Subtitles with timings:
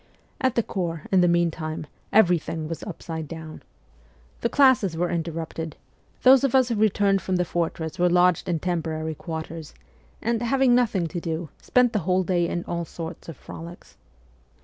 [0.39, 3.61] At the corps, in the meantime, everything was up side down.
[4.39, 5.75] The classes were interrupted;
[6.23, 9.75] those of us who returned from the fortress were lodged in temporary quarters,
[10.19, 13.95] and, having nothing to do, spent the whole day in all sorts of frolics.